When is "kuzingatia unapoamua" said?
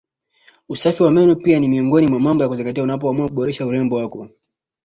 2.49-3.27